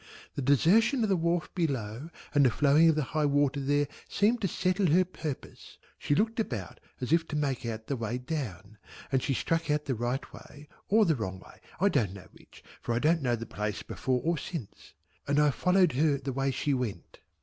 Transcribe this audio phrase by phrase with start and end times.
[0.33, 4.41] The desertion of the wharf below and the flowing of the high water there seemed
[4.41, 5.77] to settle her purpose.
[5.99, 8.79] She looked about as if to make out the way down,
[9.11, 12.63] and she struck out the right way or the wrong way I don't know which,
[12.81, 14.95] for I don't know the place before or since
[15.27, 17.19] and I followed her the way she went.